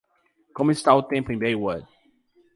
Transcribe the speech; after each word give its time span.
como 0.55 0.71
está 0.71 0.95
o 0.95 1.03
tempo 1.03 1.31
em 1.31 1.37
Baywood 1.37 1.85